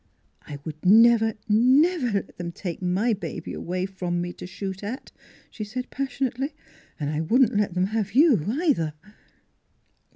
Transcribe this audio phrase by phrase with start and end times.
[0.51, 5.11] "I would never, never let them take my baby away from me to shoot at,"
[5.51, 6.55] she said passionately."
[6.99, 8.93] And I wouldn't let them have you, either